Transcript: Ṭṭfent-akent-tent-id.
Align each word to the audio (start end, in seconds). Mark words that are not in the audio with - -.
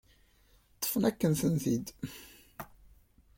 Ṭṭfent-akent-tent-id. 0.75 1.87